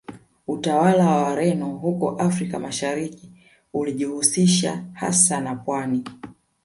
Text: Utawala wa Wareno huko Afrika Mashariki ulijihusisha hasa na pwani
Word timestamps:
Utawala 0.47 1.09
wa 1.11 1.23
Wareno 1.23 1.65
huko 1.65 2.09
Afrika 2.09 2.59
Mashariki 2.59 3.29
ulijihusisha 3.73 4.83
hasa 4.93 5.41
na 5.41 5.55
pwani 5.55 6.03